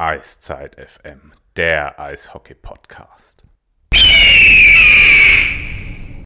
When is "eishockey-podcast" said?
2.00-3.44